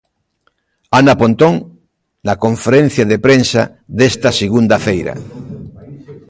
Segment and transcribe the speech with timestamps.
[0.99, 1.55] Ana Pontón,
[2.27, 3.61] na conferencia de prensa
[3.99, 5.13] desta segunda feira.